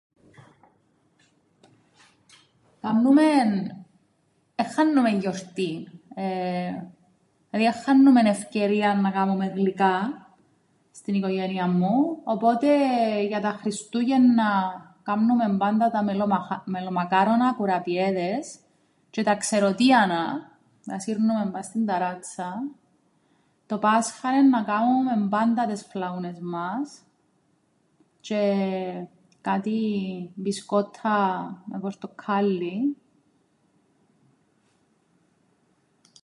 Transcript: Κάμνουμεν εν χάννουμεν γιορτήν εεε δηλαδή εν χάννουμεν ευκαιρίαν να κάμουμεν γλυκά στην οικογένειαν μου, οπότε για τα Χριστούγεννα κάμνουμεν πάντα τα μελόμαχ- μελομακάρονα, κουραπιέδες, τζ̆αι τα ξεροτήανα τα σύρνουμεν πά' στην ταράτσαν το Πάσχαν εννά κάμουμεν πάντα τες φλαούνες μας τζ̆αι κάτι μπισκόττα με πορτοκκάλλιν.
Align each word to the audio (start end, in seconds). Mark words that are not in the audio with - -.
Κάμνουμεν 2.81 3.49
εν 4.61 4.65
χάννουμεν 4.75 5.19
γιορτήν 5.19 5.83
εεε 6.13 6.91
δηλαδή 7.49 7.67
εν 7.67 7.73
χάννουμεν 7.83 8.25
ευκαιρίαν 8.25 9.01
να 9.01 9.11
κάμουμεν 9.11 9.53
γλυκά 9.53 9.95
στην 10.91 11.13
οικογένειαν 11.13 11.77
μου, 11.77 12.19
οπότε 12.23 12.67
για 13.27 13.39
τα 13.41 13.49
Χριστούγεννα 13.51 14.53
κάμνουμεν 15.03 15.57
πάντα 15.57 15.89
τα 15.89 16.03
μελόμαχ- 16.03 16.61
μελομακάρονα, 16.65 17.53
κουραπιέδες, 17.53 18.59
τζ̆αι 19.11 19.21
τα 19.23 19.35
ξεροτήανα 19.35 20.25
τα 20.85 20.99
σύρνουμεν 20.99 21.51
πά' 21.51 21.61
στην 21.61 21.85
ταράτσαν 21.85 22.75
το 23.65 23.77
Πάσχαν 23.77 24.33
εννά 24.33 24.63
κάμουμεν 24.63 25.29
πάντα 25.29 25.65
τες 25.65 25.85
φλαούνες 25.85 26.39
μας 26.39 27.01
τζ̆αι 28.27 29.03
κάτι 29.41 29.79
μπισκόττα 30.35 31.61
με 31.65 31.79
πορτοκκάλλιν. 31.79 32.95